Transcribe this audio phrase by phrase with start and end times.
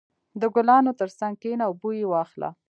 [0.41, 2.49] •د ګلانو تر څنګ کښېنه او بوی یې واخله.